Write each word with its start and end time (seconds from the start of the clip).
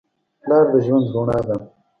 پلار 0.43 0.65
د 0.71 0.73
ژوند 0.85 1.05
رڼا 1.13 1.39
ده. 1.47 1.55